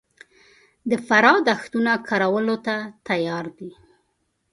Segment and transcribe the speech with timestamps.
[0.89, 2.75] د فراه دښتونه کرلو ته
[3.07, 3.71] تیار دي